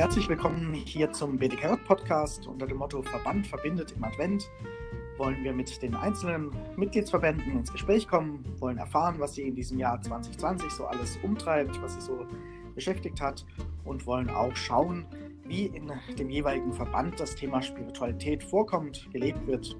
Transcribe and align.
Herzlich 0.00 0.30
willkommen 0.30 0.72
hier 0.72 1.12
zum 1.12 1.36
BDKJ 1.36 1.74
Podcast 1.86 2.46
unter 2.46 2.66
dem 2.66 2.78
Motto 2.78 3.02
Verband 3.02 3.46
verbindet 3.46 3.92
im 3.94 4.02
Advent. 4.02 4.48
Wollen 5.18 5.44
wir 5.44 5.52
mit 5.52 5.82
den 5.82 5.94
einzelnen 5.94 6.50
Mitgliedsverbänden 6.74 7.52
ins 7.52 7.70
Gespräch 7.70 8.08
kommen, 8.08 8.42
wollen 8.60 8.78
erfahren, 8.78 9.16
was 9.18 9.34
sie 9.34 9.42
in 9.42 9.54
diesem 9.54 9.78
Jahr 9.78 10.00
2020 10.00 10.70
so 10.70 10.86
alles 10.86 11.18
umtreibt, 11.22 11.82
was 11.82 11.96
sie 11.96 12.00
so 12.00 12.26
beschäftigt 12.74 13.20
hat 13.20 13.44
und 13.84 14.06
wollen 14.06 14.30
auch 14.30 14.56
schauen, 14.56 15.04
wie 15.44 15.66
in 15.66 15.92
dem 16.18 16.30
jeweiligen 16.30 16.72
Verband 16.72 17.20
das 17.20 17.34
Thema 17.34 17.60
Spiritualität 17.60 18.42
vorkommt, 18.42 19.06
gelebt 19.12 19.46
wird 19.46 19.76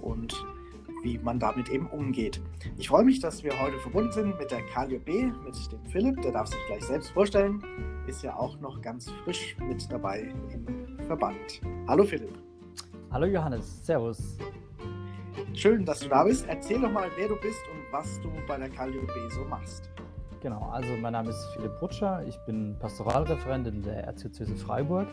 und 0.00 0.34
wie 1.04 1.18
man 1.18 1.38
damit 1.38 1.68
eben 1.68 1.86
umgeht. 1.88 2.40
Ich 2.78 2.88
freue 2.88 3.04
mich, 3.04 3.20
dass 3.20 3.44
wir 3.44 3.52
heute 3.60 3.78
verbunden 3.78 4.10
sind 4.10 4.38
mit 4.38 4.50
der 4.50 4.62
KLB, 4.62 5.32
mit 5.44 5.72
dem 5.72 5.84
Philipp, 5.90 6.20
der 6.22 6.32
darf 6.32 6.48
sich 6.48 6.58
gleich 6.66 6.82
selbst 6.82 7.10
vorstellen, 7.10 7.62
ist 8.06 8.22
ja 8.22 8.34
auch 8.34 8.58
noch 8.60 8.80
ganz 8.80 9.10
frisch 9.22 9.54
mit 9.60 9.86
dabei 9.92 10.32
im 10.52 10.98
Verband. 11.06 11.60
Hallo 11.86 12.04
Philipp. 12.04 12.32
Hallo 13.10 13.26
Johannes, 13.26 13.84
Servus. 13.84 14.38
Schön, 15.52 15.84
dass 15.84 16.00
du 16.00 16.08
da 16.08 16.24
bist. 16.24 16.46
Erzähl 16.48 16.80
doch 16.80 16.90
mal, 16.90 17.08
wer 17.16 17.28
du 17.28 17.36
bist 17.36 17.60
und 17.70 17.92
was 17.92 18.20
du 18.20 18.30
bei 18.48 18.56
der 18.56 18.70
KLB 18.70 19.30
so 19.30 19.44
machst. 19.44 19.93
Genau, 20.44 20.68
also 20.70 20.94
mein 21.00 21.14
Name 21.14 21.30
ist 21.30 21.42
Philipp 21.54 21.80
Rutscher, 21.80 22.22
ich 22.28 22.36
bin 22.40 22.76
Pastoralreferent 22.78 23.66
in 23.66 23.80
der 23.80 24.04
Erzdiözese 24.04 24.54
Freiburg 24.54 25.08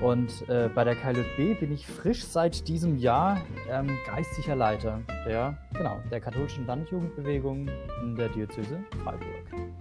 und 0.00 0.48
äh, 0.48 0.70
bei 0.74 0.84
der 0.84 0.96
KLB 0.96 1.60
bin 1.60 1.70
ich 1.70 1.86
frisch 1.86 2.24
seit 2.24 2.66
diesem 2.66 2.96
Jahr 2.96 3.42
ähm, 3.68 3.90
geistiger 4.06 4.56
Leiter 4.56 5.02
der, 5.26 5.58
genau, 5.74 5.98
der 6.10 6.18
katholischen 6.18 6.66
Landjugendbewegung 6.66 7.68
in 8.02 8.16
der 8.16 8.30
Diözese 8.30 8.82
Freiburg. 9.02 9.28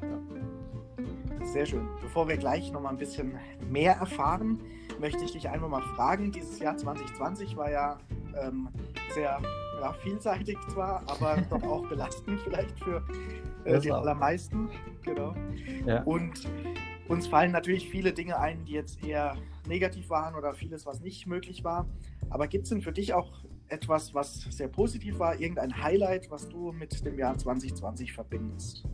Ja. 0.01 1.45
Sehr 1.45 1.65
schön. 1.65 1.87
Bevor 2.01 2.27
wir 2.27 2.35
gleich 2.35 2.69
noch 2.73 2.81
mal 2.81 2.89
ein 2.89 2.97
bisschen 2.97 3.39
mehr 3.69 3.93
erfahren, 3.93 4.59
möchte 4.99 5.23
ich 5.23 5.31
dich 5.31 5.47
einfach 5.47 5.69
mal 5.69 5.81
fragen. 5.95 6.33
Dieses 6.33 6.59
Jahr 6.59 6.75
2020 6.75 7.55
war 7.55 7.71
ja 7.71 7.97
ähm, 8.35 8.67
sehr 9.13 9.39
ja, 9.79 9.93
vielseitig 9.93 10.57
zwar, 10.67 11.03
aber 11.07 11.37
doch 11.49 11.63
auch 11.63 11.87
belastend 11.87 12.41
vielleicht 12.41 12.77
für 12.83 13.01
äh, 13.65 13.79
die 13.79 13.91
allermeisten. 13.91 14.69
Genau. 15.03 15.35
Ja. 15.85 16.03
Und 16.03 16.47
uns 17.07 17.27
fallen 17.27 17.51
natürlich 17.51 17.89
viele 17.89 18.13
Dinge 18.13 18.39
ein, 18.39 18.63
die 18.65 18.73
jetzt 18.73 19.03
eher 19.03 19.35
negativ 19.67 20.09
waren 20.09 20.35
oder 20.35 20.53
vieles, 20.53 20.85
was 20.85 21.01
nicht 21.01 21.27
möglich 21.27 21.63
war. 21.63 21.87
Aber 22.29 22.47
gibt 22.47 22.63
es 22.63 22.69
denn 22.69 22.81
für 22.81 22.91
dich 22.91 23.13
auch 23.13 23.43
etwas, 23.67 24.13
was 24.13 24.41
sehr 24.49 24.67
positiv 24.67 25.19
war, 25.19 25.39
irgendein 25.39 25.83
Highlight, 25.83 26.29
was 26.31 26.47
du 26.49 26.71
mit 26.71 27.05
dem 27.05 27.17
Jahr 27.17 27.37
2020 27.37 28.13
verbindest? 28.13 28.85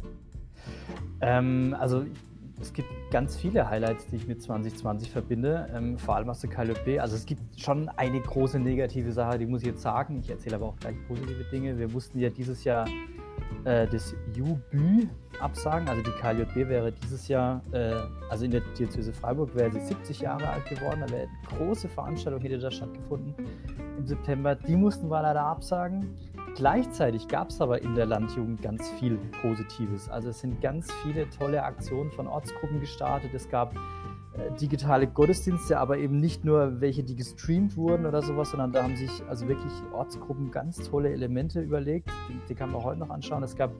Ähm, 1.21 1.75
also 1.79 2.05
es 2.61 2.73
gibt 2.73 2.89
ganz 3.11 3.37
viele 3.37 3.69
Highlights, 3.69 4.07
die 4.07 4.17
ich 4.17 4.27
mit 4.27 4.41
2020 4.41 5.09
verbinde, 5.09 5.69
ähm, 5.73 5.97
vor 5.97 6.15
allem 6.15 6.29
aus 6.29 6.41
der 6.41 6.49
KLP. 6.49 6.99
Also 6.99 7.15
es 7.15 7.25
gibt 7.25 7.41
schon 7.59 7.89
eine 7.89 8.19
große 8.19 8.59
negative 8.59 9.11
Sache, 9.11 9.37
die 9.37 9.45
muss 9.45 9.61
ich 9.61 9.67
jetzt 9.67 9.81
sagen. 9.81 10.19
Ich 10.19 10.29
erzähle 10.29 10.57
aber 10.57 10.65
auch 10.67 10.75
gleich 10.77 10.95
positive 11.07 11.45
Dinge. 11.51 11.77
Wir 11.77 11.89
mussten 11.89 12.19
ja 12.19 12.29
dieses 12.29 12.63
Jahr 12.63 12.85
äh, 13.66 13.88
das 13.88 14.16
UBÜ 14.38 15.08
absagen. 15.39 15.88
Also 15.88 16.02
die 16.03 16.11
KLJB 16.11 16.69
wäre 16.69 16.92
dieses 16.92 17.28
Jahr, 17.28 17.61
äh, 17.72 17.95
also 18.30 18.45
in 18.45 18.52
der 18.52 18.61
Diözese 18.78 19.14
Freiburg 19.14 19.55
wäre 19.55 19.72
sie 19.72 19.81
70 19.81 20.22
Jahre 20.22 20.47
alt 20.47 20.66
geworden. 20.66 21.02
Da 21.02 21.09
wäre 21.09 21.28
eine 21.28 21.58
große 21.58 21.88
Veranstaltung, 21.89 22.42
hätte 22.42 22.59
da 22.59 22.72
stattgefunden 22.72 23.33
im 23.97 24.08
September. 24.08 24.55
Die 24.55 24.75
mussten 24.75 25.09
wir 25.09 25.22
leider 25.22 25.42
absagen. 25.42 26.16
Gleichzeitig 26.55 27.27
gab 27.27 27.50
es 27.50 27.61
aber 27.61 27.81
in 27.81 27.95
der 27.95 28.05
Landjugend 28.05 28.61
ganz 28.61 28.89
viel 28.92 29.17
Positives. 29.42 30.09
Also 30.09 30.30
es 30.30 30.39
sind 30.39 30.61
ganz 30.61 30.92
viele 31.03 31.30
tolle 31.30 31.64
Aktionen 31.64 32.11
von 32.11 32.27
Ortsgruppen 32.27 32.80
gestartet. 32.80 33.33
Es 33.33 33.50
gab 33.50 33.73
digitale 34.59 35.07
Gottesdienste, 35.07 35.79
aber 35.79 35.97
eben 35.97 36.19
nicht 36.19 36.45
nur 36.45 36.81
welche, 36.81 37.03
die 37.03 37.15
gestreamt 37.15 37.77
wurden 37.77 38.05
oder 38.05 38.21
sowas, 38.21 38.52
sondern 38.52 38.71
da 38.71 38.83
haben 38.83 38.95
sich 38.95 39.11
also 39.27 39.47
wirklich 39.47 39.71
Ortsgruppen 39.93 40.52
ganz 40.52 40.77
tolle 40.89 41.11
Elemente 41.11 41.61
überlegt. 41.61 42.09
Die, 42.30 42.39
die 42.49 42.55
kann 42.55 42.71
man 42.71 42.83
heute 42.83 42.99
noch 42.99 43.09
anschauen. 43.09 43.43
Es 43.43 43.55
gab 43.55 43.71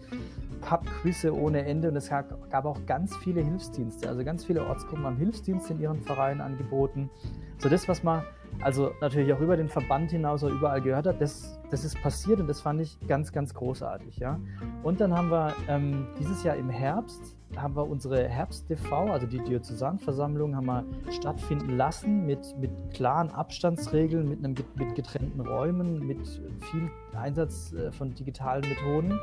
Pub-Quizze 0.62 1.34
ohne 1.34 1.66
Ende 1.66 1.90
und 1.90 1.96
es 1.96 2.10
gab, 2.10 2.50
gab 2.50 2.66
auch 2.66 2.86
ganz 2.86 3.16
viele 3.18 3.42
Hilfsdienste. 3.42 4.08
Also 4.08 4.24
ganz 4.24 4.46
viele 4.46 4.66
Ortsgruppen 4.66 5.06
haben 5.06 5.18
Hilfsdienste 5.18 5.74
in 5.74 5.80
ihren 5.80 6.02
Vereinen 6.02 6.42
angeboten. 6.42 7.10
So 7.58 7.70
das, 7.70 7.88
was 7.88 8.04
man 8.04 8.24
also 8.62 8.92
natürlich 9.02 9.32
auch 9.34 9.40
über 9.40 9.58
den 9.58 9.70
Verband 9.70 10.12
hinaus 10.12 10.44
oder 10.44 10.54
überall 10.54 10.82
gehört 10.82 11.08
hat, 11.08 11.22
das, 11.22 11.60
das 11.70 11.86
ist 11.86 12.02
passiert 12.02 12.40
und 12.40 12.48
das 12.48 12.62
fand 12.62 12.82
ich 12.82 12.98
ganz, 13.08 13.32
ganz 13.32 13.54
großartig. 13.54 14.18
Ja? 14.18 14.40
Und 14.84 15.00
dann 15.02 15.16
haben 15.16 15.30
wir 15.30 15.54
ähm, 15.68 16.08
dieses 16.20 16.44
Jahr 16.44 16.56
im 16.56 16.70
Herbst 16.70 17.36
haben 17.58 17.76
wir 17.76 17.88
unsere 17.88 18.28
Herbst-TV, 18.28 19.12
also 19.12 19.26
die 19.26 19.40
Diözesanversammlung, 19.40 20.56
haben 20.56 20.68
wir 20.68 20.86
stattfinden 21.12 21.78
lassen 21.78 22.26
mit, 22.26 22.56
mit 22.60 22.72
klaren 22.94 23.32
Abstandsregeln, 23.32 24.30
mit, 24.30 24.44
einem, 24.44 24.56
mit 24.76 24.96
getrennten 24.96 25.42
Räumen, 25.42 26.06
mit 26.06 26.28
viel 26.28 26.92
Einsatz 27.14 27.74
äh, 27.74 27.92
von 27.92 28.14
digitalen 28.14 28.62
Methoden. 28.70 29.20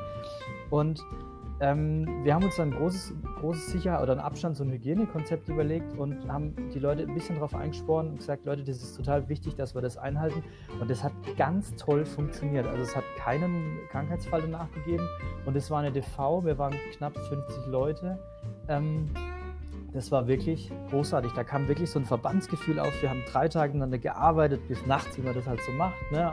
Und 0.70 1.00
ähm, 1.61 2.06
wir 2.22 2.34
haben 2.34 2.44
uns 2.44 2.61
ein 2.61 2.71
großes, 2.71 3.15
großes 3.41 3.72
Sicherheit- 3.72 4.03
oder 4.03 4.12
ein 4.12 4.19
Abstands- 4.19 4.61
und 4.61 4.71
Hygienekonzept 4.71 5.49
überlegt 5.49 5.97
und 5.97 6.31
haben 6.31 6.55
die 6.75 6.78
Leute 6.78 7.03
ein 7.03 7.15
bisschen 7.15 7.37
darauf 7.37 7.55
eingesporen 7.55 8.09
und 8.09 8.19
gesagt, 8.19 8.44
Leute, 8.44 8.62
das 8.62 8.83
ist 8.83 8.94
total 8.97 9.27
wichtig, 9.28 9.55
dass 9.55 9.75
wir 9.75 9.81
das 9.81 9.97
einhalten. 9.97 10.43
Und 10.81 10.91
das 10.91 11.03
hat 11.03 11.12
ganz 11.39 11.75
toll 11.77 12.05
funktioniert. 12.05 12.67
Also 12.67 12.83
es 12.83 12.94
hat 12.94 13.05
keinen 13.19 13.78
Krankheitsfall 13.91 14.43
danach 14.43 14.71
gegeben. 14.72 15.09
Und 15.47 15.56
es 15.56 15.71
war 15.71 15.81
eine 15.81 15.93
DV, 15.93 16.44
wir 16.44 16.59
waren 16.59 16.75
knapp 16.97 17.17
50 17.17 17.67
Leute. 17.69 18.19
Ähm, 18.69 19.09
das 19.97 20.12
war 20.12 20.28
wirklich 20.28 20.71
großartig. 20.91 21.33
Da 21.33 21.43
kam 21.43 21.69
wirklich 21.69 21.91
so 21.91 21.99
ein 21.99 22.05
Verbandsgefühl 22.05 22.78
auf. 22.78 22.93
Wir 23.00 23.09
haben 23.09 23.23
drei 23.33 23.49
Tage 23.49 23.73
miteinander 23.73 23.97
gearbeitet, 23.97 24.69
bis 24.69 24.84
nachts, 24.84 25.17
wie 25.17 25.23
man 25.23 25.34
das 25.34 25.47
halt 25.47 25.61
so 25.62 25.73
macht. 25.73 25.94
Ne? 26.12 26.31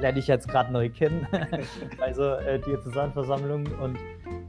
Lerne 0.00 0.18
ich 0.18 0.26
jetzt 0.26 0.48
gerade 0.48 0.70
neu 0.70 0.90
kennen. 0.90 1.26
also 1.98 2.24
äh, 2.24 2.58
die 2.58 2.78
Zusammenversammlung 2.82 3.64
und 3.80 3.96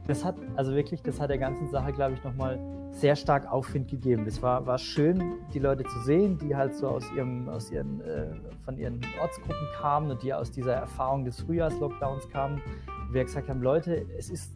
das 0.06 0.24
hat, 0.24 0.36
also 0.56 0.74
wirklich, 0.74 1.02
das 1.02 1.20
hat 1.20 1.30
der 1.30 1.38
ganzen 1.38 1.68
Sache, 1.68 1.92
glaube 1.92 2.14
ich, 2.14 2.24
nochmal 2.24 2.58
sehr 2.90 3.16
stark 3.16 3.50
Aufwind 3.50 3.88
gegeben. 3.88 4.24
Das 4.24 4.42
war, 4.42 4.66
war 4.66 4.78
schön, 4.78 5.38
die 5.54 5.58
Leute 5.58 5.84
zu 5.84 6.00
sehen, 6.00 6.38
die 6.38 6.54
halt 6.54 6.74
so 6.74 6.88
aus 6.88 7.04
ihrem, 7.16 7.48
aus 7.48 7.70
ihren, 7.70 8.00
äh, 8.02 8.26
von 8.64 8.76
ihren 8.76 9.00
Ortsgruppen 9.20 9.66
kamen 9.76 10.10
und 10.10 10.22
die 10.22 10.34
aus 10.34 10.50
dieser 10.50 10.74
Erfahrung 10.74 11.24
des 11.24 11.40
Frühjahrslockdowns 11.40 12.28
kamen. 12.28 12.60
Und 13.06 13.14
wir 13.14 13.24
gesagt 13.24 13.48
haben, 13.48 13.62
Leute, 13.62 14.06
es 14.18 14.28
ist, 14.28 14.52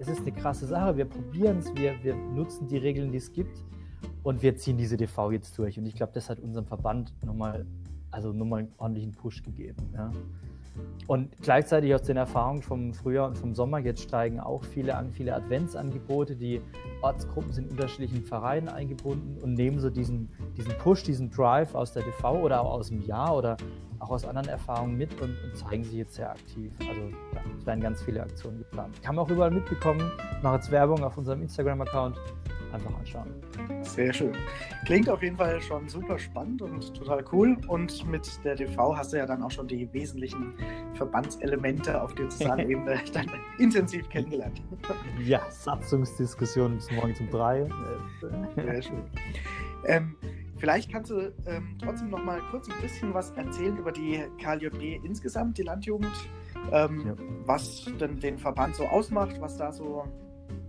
es 0.00 0.08
ist 0.08 0.20
eine 0.20 0.32
krasse 0.32 0.66
Sache, 0.66 0.96
wir 0.96 1.04
probieren 1.04 1.58
es, 1.58 1.74
wir, 1.76 1.94
wir 2.02 2.14
nutzen 2.14 2.66
die 2.66 2.78
Regeln, 2.78 3.12
die 3.12 3.18
es 3.18 3.32
gibt 3.32 3.56
und 4.22 4.42
wir 4.42 4.56
ziehen 4.56 4.76
diese 4.76 4.96
DV 4.96 5.30
jetzt 5.32 5.56
durch. 5.58 5.78
Und 5.78 5.86
ich 5.86 5.94
glaube, 5.94 6.12
das 6.12 6.28
hat 6.28 6.40
unserem 6.40 6.66
Verband 6.66 7.14
nochmal, 7.24 7.66
also 8.10 8.32
nochmal 8.32 8.60
einen 8.60 8.72
ordentlichen 8.78 9.12
Push 9.12 9.42
gegeben. 9.42 9.76
Ja. 9.94 10.10
Und 11.06 11.30
gleichzeitig 11.40 11.94
aus 11.94 12.02
den 12.02 12.16
Erfahrungen 12.16 12.62
vom 12.62 12.92
Frühjahr 12.92 13.28
und 13.28 13.38
vom 13.38 13.54
Sommer, 13.54 13.78
jetzt 13.78 14.02
steigen 14.02 14.40
auch 14.40 14.64
viele 14.64 14.96
an, 14.96 15.12
viele 15.12 15.34
Adventsangebote. 15.34 16.34
Die 16.34 16.60
Ortsgruppen 17.00 17.52
sind 17.52 17.66
in 17.66 17.70
unterschiedlichen 17.72 18.24
Vereinen 18.24 18.68
eingebunden 18.68 19.40
und 19.40 19.54
nehmen 19.54 19.78
so 19.78 19.88
diesen, 19.88 20.28
diesen 20.56 20.76
Push, 20.78 21.04
diesen 21.04 21.30
Drive 21.30 21.74
aus 21.74 21.92
der 21.92 22.02
TV 22.02 22.40
oder 22.40 22.60
auch 22.60 22.72
aus 22.72 22.88
dem 22.88 23.00
Jahr 23.02 23.36
oder 23.36 23.56
auch 24.00 24.10
aus 24.10 24.24
anderen 24.24 24.48
Erfahrungen 24.48 24.96
mit 24.96 25.20
und, 25.20 25.36
und 25.42 25.56
zeigen 25.56 25.84
sich 25.84 25.94
jetzt 25.94 26.14
sehr 26.14 26.30
aktiv. 26.30 26.72
Also 26.80 27.00
ja, 27.00 27.40
es 27.58 27.66
werden 27.66 27.80
ganz 27.80 28.02
viele 28.02 28.22
Aktionen 28.22 28.58
geplant. 28.58 29.02
Kann 29.02 29.14
man 29.14 29.24
auch 29.24 29.30
überall 29.30 29.50
mitbekommen. 29.50 30.10
Ich 30.36 30.42
mache 30.42 30.56
jetzt 30.56 30.70
Werbung 30.70 31.02
auf 31.04 31.16
unserem 31.16 31.42
Instagram-Account 31.42 32.18
einfach 32.72 32.98
anschauen. 32.98 33.32
Sehr 33.82 34.12
schön. 34.12 34.32
Klingt 34.84 35.08
auf 35.08 35.22
jeden 35.22 35.36
Fall 35.36 35.60
schon 35.60 35.88
super 35.88 36.18
spannend 36.18 36.62
und 36.62 36.94
total 36.94 37.24
cool. 37.32 37.56
Und 37.68 38.06
mit 38.06 38.28
der 38.44 38.56
TV 38.56 38.96
hast 38.96 39.12
du 39.12 39.18
ja 39.18 39.26
dann 39.26 39.42
auch 39.42 39.50
schon 39.50 39.68
die 39.68 39.92
wesentlichen 39.92 40.54
Verbandselemente 40.94 42.00
auf 42.00 42.14
der 42.14 42.30
sozialen 42.30 42.70
Ebene 42.70 42.98
dann 43.12 43.30
intensiv 43.58 44.08
kennengelernt. 44.08 44.62
Ja, 45.24 45.40
Satzungsdiskussion 45.50 46.76
bis 46.76 46.90
morgen 46.90 47.14
um 47.20 47.30
drei. 47.30 47.68
Sehr 48.56 48.82
schön. 48.82 49.02
Ähm, 49.86 50.16
Vielleicht 50.58 50.90
kannst 50.90 51.10
du 51.10 51.32
ähm, 51.46 51.76
trotzdem 51.82 52.10
noch 52.10 52.24
mal 52.24 52.40
kurz 52.50 52.68
ein 52.68 52.80
bisschen 52.80 53.12
was 53.12 53.30
erzählen 53.32 53.76
über 53.76 53.92
die 53.92 54.22
KLJB 54.42 55.04
insgesamt, 55.04 55.58
die 55.58 55.62
Landjugend, 55.62 56.12
ähm, 56.72 57.06
ja. 57.06 57.14
was 57.44 57.84
denn 58.00 58.18
den 58.20 58.38
Verband 58.38 58.74
so 58.74 58.86
ausmacht, 58.86 59.40
was 59.40 59.56
da 59.56 59.70
so 59.70 60.04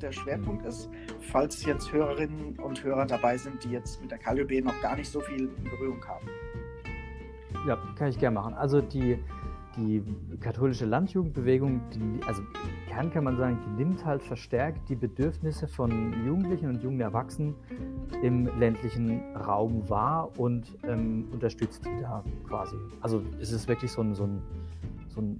der 0.01 0.12
Schwerpunkt 0.12 0.66
ist, 0.66 0.89
falls 1.31 1.66
jetzt 1.66 1.92
Hörerinnen 1.92 2.60
und 2.60 2.84
Hörer 2.84 3.06
dabei 3.06 3.38
sind, 3.38 3.63
die 3.63 3.69
jetzt 3.69 4.01
mit 4.01 4.12
der 4.12 4.18
KLB 4.18 4.63
noch 4.63 4.80
gar 4.81 4.95
nicht 4.95 5.10
so 5.10 5.22
viel 5.22 5.50
in 5.57 5.63
Berührung 5.63 6.04
haben. 6.06 6.28
Ja, 7.68 7.78
kann 7.95 8.10
ich 8.10 8.19
gerne 8.19 8.36
machen. 8.36 8.54
Also 8.54 8.81
die, 8.81 9.18
die 9.77 10.03
katholische 10.39 10.85
Landjugendbewegung, 10.85 11.81
die, 11.94 12.24
also 12.25 12.41
kann, 12.89 13.12
kann 13.12 13.24
man 13.24 13.38
sagen, 13.38 13.57
die 13.65 13.83
nimmt 13.83 14.03
halt 14.03 14.21
verstärkt 14.24 14.89
die 14.89 14.95
Bedürfnisse 14.95 15.68
von 15.68 16.13
Jugendlichen 16.25 16.69
und 16.69 16.83
jungen 16.83 17.00
Erwachsenen 17.00 17.56
im 18.21 18.47
ländlichen 18.59 19.21
Raum 19.35 19.88
wahr 19.89 20.31
und 20.38 20.77
ähm, 20.83 21.25
unterstützt 21.31 21.85
die 21.85 22.01
da 22.01 22.24
quasi. 22.47 22.75
Also 23.01 23.21
es 23.39 23.51
ist 23.51 23.68
wirklich 23.68 23.91
so 23.91 24.01
ein, 24.01 24.15
so 24.15 24.24
ein, 24.24 24.41
so 25.09 25.21
ein 25.21 25.39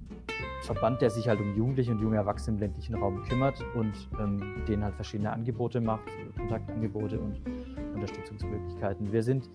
Verband, 0.62 1.01
der 1.01 1.09
sich 1.09 1.27
halt 1.27 1.39
um 1.39 1.56
Jugendliche 1.56 1.92
und 1.92 2.00
junge 2.00 2.18
Erwachsene 2.18 2.56
im 2.56 2.62
ländlichen 2.62 2.95
Raum 2.95 3.24
kümmert 3.24 3.63
und 3.75 3.94
ähm, 4.19 4.63
denen 4.68 4.83
halt 4.83 4.95
verschiedene 4.95 5.31
Angebote 5.31 5.80
macht, 5.80 6.04
Kontaktangebote 6.36 7.19
und 7.19 7.42
Unterstützungsmöglichkeiten. 7.94 9.12
Wir 9.12 9.24
sind 9.24 9.50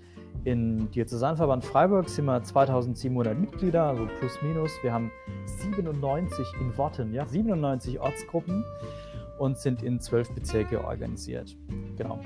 in 0.44 0.90
Diözesanverband 0.90 1.64
Freiburg 1.64 2.08
sind 2.08 2.24
wir 2.24 2.42
2700 2.42 3.38
Mitglieder, 3.38 3.84
also 3.84 4.08
plus 4.18 4.40
minus. 4.42 4.72
Wir 4.82 4.92
haben 4.92 5.12
97 5.44 6.46
in 6.60 6.76
Worten, 6.76 7.12
ja, 7.12 7.26
97 7.26 8.00
Ortsgruppen 8.00 8.64
und 9.42 9.58
sind 9.58 9.82
in 9.82 9.98
zwölf 9.98 10.30
Bezirke 10.30 10.84
organisiert. 10.84 11.56
Genau. 11.96 12.20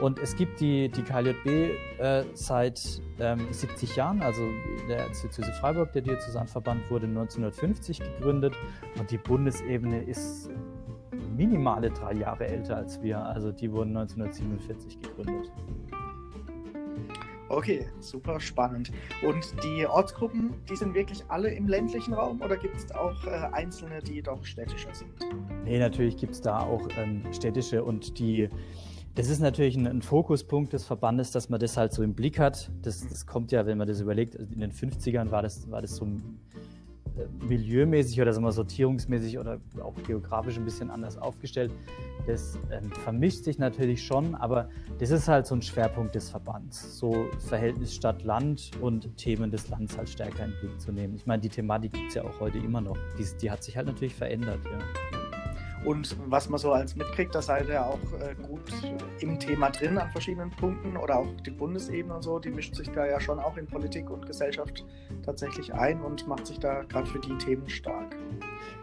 Und 0.00 0.18
es 0.18 0.34
gibt 0.34 0.58
die, 0.58 0.88
die 0.88 1.02
KLJB 1.02 2.00
äh, 2.00 2.24
seit 2.32 3.02
ähm, 3.20 3.46
70 3.50 3.94
Jahren, 3.94 4.22
also 4.22 4.40
der 4.88 5.06
Diözese 5.10 5.52
Freiburg, 5.60 5.92
der 5.92 6.00
Diözesanverband, 6.00 6.90
wurde 6.90 7.06
1950 7.08 8.00
gegründet 8.00 8.54
und 8.98 9.10
die 9.10 9.18
Bundesebene 9.18 10.02
ist 10.02 10.48
minimale 11.36 11.90
drei 11.90 12.14
Jahre 12.14 12.46
älter 12.46 12.78
als 12.78 13.02
wir. 13.02 13.22
Also 13.22 13.52
die 13.52 13.70
wurden 13.70 13.94
1947 13.94 14.98
gegründet. 14.98 15.52
Okay, 17.52 17.86
super 18.00 18.40
spannend. 18.40 18.90
Und 19.22 19.44
die 19.62 19.86
Ortsgruppen, 19.86 20.54
die 20.70 20.74
sind 20.74 20.94
wirklich 20.94 21.22
alle 21.28 21.50
im 21.50 21.68
ländlichen 21.68 22.14
Raum 22.14 22.40
oder 22.40 22.56
gibt 22.56 22.74
es 22.76 22.90
auch 22.92 23.26
äh, 23.26 23.28
einzelne, 23.52 24.00
die 24.00 24.22
doch 24.22 24.42
städtischer 24.42 24.94
sind? 24.94 25.10
Nee, 25.62 25.78
natürlich 25.78 26.16
gibt 26.16 26.32
es 26.32 26.40
da 26.40 26.60
auch 26.60 26.88
ähm, 26.96 27.22
städtische 27.30 27.84
und 27.84 28.18
die. 28.18 28.48
Das 29.14 29.28
ist 29.28 29.40
natürlich 29.40 29.76
ein, 29.76 29.86
ein, 29.86 30.00
Fokuspunkt 30.00 30.72
des 30.72 30.86
Verbandes, 30.86 31.30
dass 31.30 31.50
man 31.50 31.60
das 31.60 31.76
halt 31.76 31.92
so 31.92 32.02
im 32.02 32.14
Blick 32.14 32.38
hat. 32.38 32.70
Das, 32.80 33.06
das 33.06 33.26
kommt 33.26 33.52
ja, 33.52 33.66
wenn 33.66 33.76
man 33.76 33.86
das 33.86 34.00
überlegt, 34.00 34.34
in 34.34 34.60
den 34.60 34.72
50ern 34.72 35.30
war 35.30 35.42
das, 35.42 35.70
war 35.70 35.82
das 35.82 35.96
so 35.96 36.06
milieumäßig 37.46 38.20
oder 38.20 38.32
sagen 38.32 38.44
wir, 38.44 38.52
sortierungsmäßig 38.52 39.38
oder 39.38 39.60
auch 39.82 39.94
geografisch 40.06 40.56
ein 40.56 40.64
bisschen 40.64 40.90
anders 40.90 41.18
aufgestellt. 41.18 41.72
Das 42.26 42.58
ähm, 42.70 42.90
vermischt 42.90 43.44
sich 43.44 43.58
natürlich 43.58 44.04
schon, 44.04 44.34
aber 44.34 44.68
das 44.98 45.10
ist 45.10 45.28
halt 45.28 45.46
so 45.46 45.54
ein 45.54 45.62
Schwerpunkt 45.62 46.14
des 46.14 46.30
Verbands, 46.30 46.98
so 46.98 47.26
Verhältnis 47.38 47.94
Stadt-Land 47.94 48.70
und 48.80 49.16
Themen 49.16 49.50
des 49.50 49.68
Landes 49.68 49.96
halt 49.96 50.08
stärker 50.08 50.44
in 50.44 50.52
den 50.52 50.60
Blick 50.60 50.80
zu 50.80 50.92
nehmen. 50.92 51.14
Ich 51.14 51.26
meine, 51.26 51.42
die 51.42 51.48
Thematik 51.48 51.92
gibt 51.92 52.08
es 52.08 52.14
ja 52.14 52.24
auch 52.24 52.40
heute 52.40 52.58
immer 52.58 52.80
noch. 52.80 52.96
Die, 53.18 53.26
die 53.40 53.50
hat 53.50 53.62
sich 53.62 53.76
halt 53.76 53.86
natürlich 53.86 54.14
verändert, 54.14 54.60
ja. 54.64 55.21
Und 55.84 56.16
was 56.26 56.48
man 56.48 56.58
so 56.58 56.72
als 56.72 56.94
mitkriegt, 56.94 57.34
da 57.34 57.42
seid 57.42 57.68
ihr 57.68 57.84
auch 57.84 57.98
äh, 58.20 58.34
gut 58.40 58.72
im 59.20 59.38
Thema 59.38 59.70
drin 59.70 59.98
an 59.98 60.10
verschiedenen 60.10 60.50
Punkten 60.50 60.96
oder 60.96 61.18
auch 61.18 61.26
die 61.44 61.50
Bundesebene 61.50 62.14
und 62.14 62.22
so, 62.22 62.38
die 62.38 62.50
mischt 62.50 62.76
sich 62.76 62.90
da 62.90 63.04
ja 63.06 63.20
schon 63.20 63.40
auch 63.40 63.56
in 63.56 63.66
Politik 63.66 64.08
und 64.10 64.26
Gesellschaft 64.26 64.84
tatsächlich 65.24 65.74
ein 65.74 66.00
und 66.00 66.28
macht 66.28 66.46
sich 66.46 66.60
da 66.60 66.82
gerade 66.82 67.06
für 67.06 67.18
die 67.18 67.36
Themen 67.38 67.68
stark. 67.68 68.16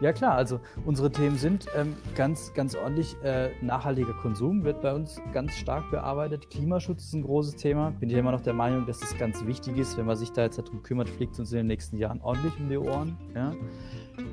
Ja 0.00 0.12
klar, 0.12 0.34
also 0.34 0.60
unsere 0.84 1.10
Themen 1.10 1.36
sind 1.36 1.66
ähm, 1.76 1.94
ganz, 2.14 2.52
ganz 2.54 2.74
ordentlich. 2.74 3.16
Äh, 3.22 3.50
nachhaltiger 3.60 4.14
Konsum 4.14 4.64
wird 4.64 4.80
bei 4.82 4.94
uns 4.94 5.20
ganz 5.32 5.54
stark 5.54 5.90
bearbeitet. 5.90 6.50
Klimaschutz 6.50 7.04
ist 7.04 7.14
ein 7.14 7.22
großes 7.22 7.56
Thema. 7.56 7.90
Bin 7.90 8.08
ich 8.08 8.16
immer 8.16 8.32
noch 8.32 8.40
der 8.40 8.54
Meinung, 8.54 8.86
dass 8.86 9.02
es 9.02 9.16
ganz 9.18 9.44
wichtig 9.46 9.76
ist, 9.76 9.98
wenn 9.98 10.06
man 10.06 10.16
sich 10.16 10.32
da 10.32 10.42
jetzt 10.42 10.58
darum 10.58 10.82
kümmert, 10.82 11.08
fliegt 11.08 11.34
es 11.34 11.40
uns 11.40 11.52
in 11.52 11.58
den 11.58 11.66
nächsten 11.66 11.96
Jahren 11.98 12.20
ordentlich 12.22 12.58
um 12.58 12.68
die 12.68 12.78
Ohren. 12.78 13.16
Ja? 13.34 13.54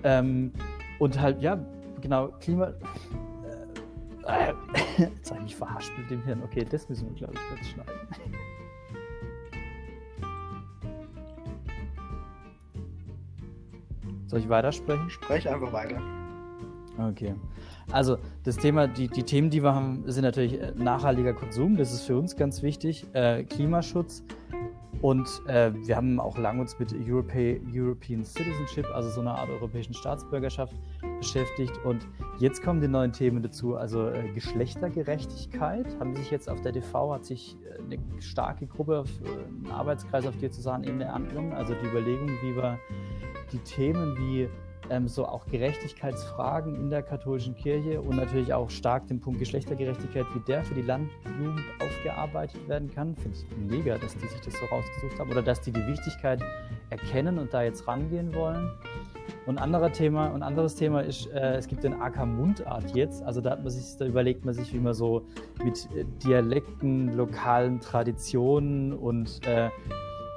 Ähm, 0.03 0.51
und 0.99 1.19
halt, 1.21 1.41
ja, 1.41 1.59
genau, 2.01 2.29
Klima. 2.39 2.73
Äh, 4.25 4.49
äh, 4.49 4.53
jetzt 4.97 5.31
habe 5.31 5.39
ich 5.39 5.45
mich 5.45 5.55
verhaspelt 5.55 6.11
im 6.11 6.23
Hirn. 6.23 6.41
Okay, 6.43 6.65
das 6.69 6.87
müssen 6.89 7.07
wir, 7.09 7.15
glaube 7.15 7.33
ich, 7.33 7.39
kurz 7.49 7.67
schneiden. 7.67 7.91
Soll 14.27 14.39
ich 14.39 14.49
weitersprechen? 14.49 15.09
Sprech 15.09 15.47
einfach 15.49 15.71
weiter. 15.71 16.01
Okay. 16.99 17.35
Also 17.91 18.17
das 18.43 18.57
Thema, 18.57 18.87
die, 18.87 19.07
die 19.07 19.23
Themen, 19.23 19.49
die 19.49 19.63
wir 19.63 19.73
haben, 19.73 20.03
sind 20.07 20.23
natürlich 20.23 20.59
äh, 20.59 20.73
nachhaltiger 20.75 21.33
Konsum, 21.33 21.77
das 21.77 21.93
ist 21.93 22.01
für 22.01 22.17
uns 22.17 22.35
ganz 22.35 22.61
wichtig, 22.61 23.05
äh, 23.13 23.43
Klimaschutz, 23.43 24.23
und 25.01 25.41
äh, 25.47 25.71
wir 25.73 25.95
haben 25.95 26.19
auch 26.19 26.37
lange 26.37 26.61
uns 26.61 26.77
mit 26.79 26.93
Europe 26.93 27.59
European 27.73 28.23
Citizenship, 28.23 28.85
also 28.93 29.09
so 29.09 29.21
einer 29.21 29.37
Art 29.37 29.49
europäischen 29.49 29.93
Staatsbürgerschaft, 29.93 30.73
beschäftigt. 31.19 31.73
Und 31.83 32.07
jetzt 32.39 32.63
kommen 32.63 32.81
die 32.81 32.87
neuen 32.87 33.11
Themen 33.11 33.41
dazu. 33.41 33.75
Also 33.75 34.09
äh, 34.09 34.31
Geschlechtergerechtigkeit 34.33 35.87
haben 35.99 36.15
sich 36.15 36.31
jetzt 36.31 36.49
auf 36.49 36.61
der 36.61 36.71
DV 36.71 37.13
hat 37.13 37.25
sich 37.25 37.57
äh, 37.63 37.81
eine 37.81 38.21
starke 38.21 38.67
Gruppe, 38.67 38.99
auf, 38.99 39.09
äh, 39.23 39.27
einen 39.29 39.71
Arbeitskreis 39.71 40.25
auf 40.25 40.37
Diözesanebene 40.37 41.11
angenommen. 41.11 41.53
Also 41.53 41.73
die 41.73 41.87
Überlegung, 41.87 42.29
wie 42.41 42.55
wir 42.55 42.79
die 43.51 43.59
Themen 43.59 44.17
wie 44.17 44.49
ähm, 44.89 45.07
so 45.07 45.25
auch 45.25 45.45
Gerechtigkeitsfragen 45.47 46.75
in 46.75 46.89
der 46.89 47.03
katholischen 47.03 47.55
Kirche 47.55 48.01
und 48.01 48.15
natürlich 48.15 48.53
auch 48.53 48.69
stark 48.69 49.07
den 49.07 49.19
Punkt 49.19 49.39
Geschlechtergerechtigkeit, 49.39 50.25
wie 50.33 50.39
der 50.39 50.63
für 50.63 50.75
die 50.75 50.81
Landjugend 50.81 51.61
aufgearbeitet 51.81 52.67
werden 52.67 52.89
kann. 52.89 53.15
Finde 53.15 53.37
ich 53.37 53.57
mega, 53.57 53.97
dass 53.97 54.13
die 54.15 54.27
sich 54.27 54.41
das 54.41 54.53
so 54.53 54.65
rausgesucht 54.65 55.19
haben 55.19 55.31
oder 55.31 55.41
dass 55.41 55.61
die 55.61 55.71
die 55.71 55.85
Wichtigkeit 55.87 56.41
erkennen 56.89 57.37
und 57.39 57.53
da 57.53 57.63
jetzt 57.63 57.87
rangehen 57.87 58.33
wollen. 58.33 58.71
Und 59.45 59.57
anderer 59.57 59.91
Thema, 59.91 60.33
ein 60.33 60.43
anderes 60.43 60.75
Thema 60.75 61.01
ist, 61.01 61.27
äh, 61.27 61.55
es 61.55 61.67
gibt 61.67 61.83
den 61.83 62.01
AK 62.01 62.25
Mundart 62.25 62.93
jetzt. 62.95 63.23
Also 63.23 63.39
da 63.39 63.51
hat 63.51 63.63
man 63.63 63.71
sich, 63.71 63.97
da 63.97 64.05
überlegt 64.05 64.43
man 64.43 64.53
sich, 64.53 64.73
wie 64.73 64.79
man 64.79 64.93
so 64.93 65.25
mit 65.63 65.87
äh, 65.95 66.03
Dialekten, 66.23 67.15
lokalen 67.15 67.79
Traditionen 67.79 68.93
und 68.93 69.45
äh, 69.47 69.69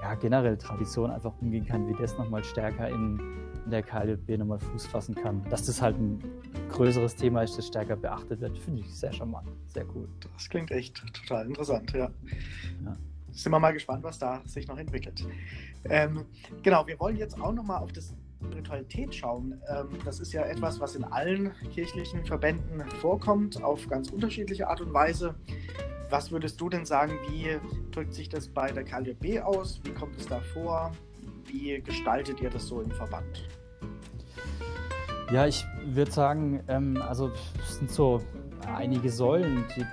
ja, 0.03 0.15
generell 0.15 0.57
Traditionen 0.57 1.13
einfach 1.13 1.33
umgehen 1.41 1.67
kann, 1.67 1.89
wie 1.89 1.95
das 2.01 2.17
nochmal 2.19 2.45
stärker 2.45 2.89
in 2.89 3.21
in 3.65 3.71
der 3.71 3.83
KLB 3.83 4.39
nochmal 4.39 4.59
Fuß 4.59 4.87
fassen 4.87 5.15
kann. 5.15 5.45
Dass 5.51 5.67
das 5.67 5.81
halt 5.81 5.97
ein 5.97 6.23
größeres 6.71 7.17
Thema 7.17 7.43
ist, 7.43 7.57
das 7.59 7.67
stärker 7.67 7.97
beachtet 7.97 8.41
wird, 8.41 8.59
finde 8.59 8.83
ich 8.83 8.95
sehr 8.95 9.13
charmant, 9.13 9.49
sehr 9.69 9.85
cool. 9.95 10.09
Das 10.35 10.49
klingt 10.49 10.71
echt 10.71 11.03
total 11.15 11.47
interessant, 11.47 11.93
ja. 11.93 12.11
ja. 12.85 12.97
Sind 13.33 13.53
wir 13.53 13.61
mal 13.61 13.73
gespannt, 13.73 14.03
was 14.03 14.19
da 14.19 14.43
sich 14.45 14.67
noch 14.67 14.79
entwickelt. 14.79 15.25
Ähm, 15.85 16.27
genau, 16.63 16.87
wir 16.87 16.99
wollen 16.99 17.17
jetzt 17.17 17.41
auch 17.41 17.53
nochmal 17.53 17.79
auf 17.79 17.93
das 17.93 18.15
Spiritualität 18.45 19.15
schauen. 19.15 19.61
Ähm, 19.69 19.99
das 20.05 20.19
ist 20.19 20.33
ja 20.33 20.43
etwas, 20.43 20.81
was 20.81 20.97
in 20.97 21.05
allen 21.05 21.53
kirchlichen 21.73 22.25
Verbänden 22.25 22.83
vorkommt, 23.01 23.63
auf 23.63 23.87
ganz 23.89 24.11
unterschiedliche 24.11 24.69
Art 24.69 24.81
und 24.81 24.93
Weise. 24.93 25.35
Was 26.09 26.33
würdest 26.33 26.61
du 26.61 26.69
denn 26.69 26.85
sagen, 26.85 27.13
wie 27.29 27.59
drückt 27.93 28.15
sich 28.15 28.29
das 28.29 28.49
bei 28.49 28.73
der 28.73 28.85
KLB 28.85 29.41
aus? 29.43 29.81
Wie 29.85 29.93
kommt 29.93 30.17
es 30.17 30.27
da 30.27 30.41
vor? 30.41 30.93
Wie 31.53 31.81
gestaltet 31.81 32.41
ihr 32.41 32.51
das 32.51 32.67
so 32.67 32.81
im 32.81 32.91
Verband? 32.91 33.49
Ja, 35.33 35.47
ich 35.47 35.65
würde 35.85 36.11
sagen, 36.11 36.63
ähm, 36.69 37.01
also 37.09 37.31
es 37.61 37.79
sind 37.79 37.91
so 37.91 38.21
einige 38.67 39.11
Säulen. 39.11 39.65
Die, 39.77 39.85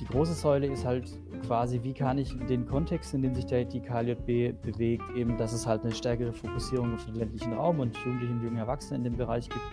die, 0.00 0.04
große 0.06 0.34
Säule 0.34 0.66
ist 0.66 0.84
halt 0.84 1.10
quasi, 1.46 1.80
wie 1.82 1.92
kann 1.92 2.18
ich 2.18 2.34
den 2.46 2.66
Kontext, 2.66 3.14
in 3.14 3.22
dem 3.22 3.34
sich 3.34 3.46
der, 3.46 3.64
die 3.64 3.80
KLJB 3.80 4.60
bewegt, 4.62 5.04
eben, 5.14 5.36
dass 5.36 5.52
es 5.52 5.66
halt 5.66 5.82
eine 5.82 5.94
stärkere 5.94 6.32
Fokussierung 6.32 6.94
auf 6.94 7.04
den 7.06 7.14
ländlichen 7.16 7.52
Raum 7.52 7.80
und 7.80 7.96
Jugendliche 7.98 8.32
und 8.32 8.42
junge 8.42 8.60
Erwachsene 8.60 8.98
in 8.98 9.04
dem 9.04 9.16
Bereich 9.16 9.48
gibt. 9.48 9.64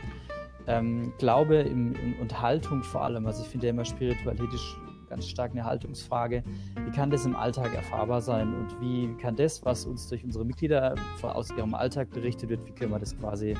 Ähm, 0.67 1.13
Glaube 1.17 1.57
im, 1.57 1.95
im, 1.95 2.19
und 2.19 2.41
Haltung 2.41 2.83
vor 2.83 3.03
allem. 3.03 3.25
Also 3.25 3.43
ich 3.43 3.49
finde 3.49 3.67
ja 3.67 3.73
immer 3.73 3.85
Spiritualität 3.85 4.59
ganz 5.07 5.27
stark 5.27 5.51
eine 5.51 5.63
Haltungsfrage. 5.63 6.43
Wie 6.85 6.91
kann 6.91 7.09
das 7.09 7.25
im 7.25 7.35
Alltag 7.35 7.73
erfahrbar 7.73 8.21
sein 8.21 8.53
und 8.53 8.79
wie 8.81 9.13
kann 9.17 9.35
das, 9.35 9.63
was 9.65 9.85
uns 9.85 10.07
durch 10.07 10.23
unsere 10.23 10.45
Mitglieder 10.45 10.95
aus 11.21 11.51
ihrem 11.51 11.73
Alltag 11.73 12.09
berichtet 12.09 12.49
wird, 12.49 12.65
wie 12.65 12.71
können 12.71 12.91
wir 12.91 12.99
das 12.99 13.17
quasi 13.17 13.55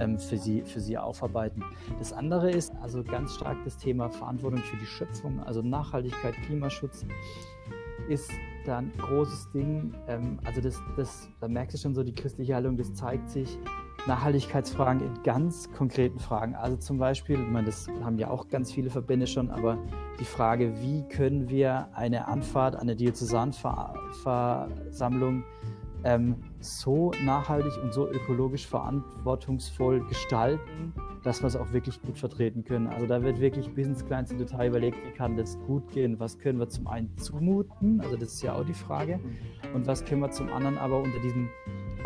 ähm, 0.00 0.18
für, 0.18 0.36
sie, 0.36 0.62
für 0.62 0.80
sie 0.80 0.98
aufarbeiten? 0.98 1.62
Das 1.98 2.12
andere 2.12 2.50
ist 2.50 2.72
also 2.82 3.02
ganz 3.02 3.34
stark 3.34 3.56
das 3.64 3.76
Thema 3.76 4.08
Verantwortung 4.08 4.60
für 4.60 4.76
die 4.76 4.86
Schöpfung, 4.86 5.40
also 5.42 5.62
Nachhaltigkeit, 5.62 6.34
Klimaschutz 6.46 7.04
ist 8.08 8.30
da 8.64 8.78
ein 8.78 8.92
großes 8.98 9.50
Ding. 9.52 9.92
Ähm, 10.08 10.38
also 10.44 10.60
das, 10.60 10.80
das, 10.96 11.28
da 11.40 11.48
merkst 11.48 11.76
du 11.76 11.78
schon 11.80 11.94
so, 11.94 12.02
die 12.02 12.14
christliche 12.14 12.54
Haltung, 12.54 12.76
das 12.76 12.94
zeigt 12.94 13.28
sich 13.30 13.58
Nachhaltigkeitsfragen 14.06 15.02
in 15.02 15.22
ganz 15.22 15.70
konkreten 15.72 16.18
Fragen. 16.18 16.54
Also 16.54 16.76
zum 16.76 16.98
Beispiel, 16.98 17.40
ich 17.40 17.48
meine, 17.48 17.64
das 17.66 17.88
haben 18.02 18.18
ja 18.18 18.28
auch 18.30 18.48
ganz 18.48 18.72
viele 18.72 18.90
Verbände 18.90 19.26
schon, 19.26 19.50
aber 19.50 19.78
die 20.20 20.24
Frage, 20.24 20.80
wie 20.80 21.02
können 21.08 21.48
wir 21.48 21.88
eine 21.92 22.28
Anfahrt, 22.28 22.76
eine 22.76 22.94
Diözesanversammlung 22.94 25.42
ähm, 26.04 26.36
so 26.60 27.10
nachhaltig 27.24 27.72
und 27.82 27.92
so 27.92 28.08
ökologisch 28.08 28.64
verantwortungsvoll 28.66 30.06
gestalten, 30.06 30.94
dass 31.24 31.42
wir 31.42 31.48
es 31.48 31.56
auch 31.56 31.72
wirklich 31.72 32.00
gut 32.00 32.16
vertreten 32.16 32.62
können. 32.64 32.86
Also 32.86 33.06
da 33.06 33.22
wird 33.22 33.40
wirklich 33.40 33.74
bis 33.74 33.88
ins 33.88 34.06
kleinste 34.06 34.36
Detail 34.36 34.68
überlegt, 34.68 34.98
wie 35.04 35.10
kann 35.10 35.36
das 35.36 35.58
gut 35.66 35.90
gehen, 35.90 36.20
was 36.20 36.38
können 36.38 36.60
wir 36.60 36.68
zum 36.68 36.86
einen 36.86 37.18
zumuten, 37.18 38.00
also 38.00 38.16
das 38.16 38.34
ist 38.34 38.42
ja 38.42 38.54
auch 38.54 38.64
die 38.64 38.74
Frage, 38.74 39.18
und 39.74 39.88
was 39.88 40.04
können 40.04 40.20
wir 40.20 40.30
zum 40.30 40.52
anderen 40.52 40.78
aber 40.78 41.02
unter 41.02 41.18
diesem 41.18 41.48